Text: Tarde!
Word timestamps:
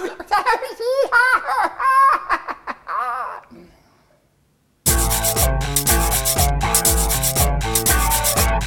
Tarde! 0.28 0.89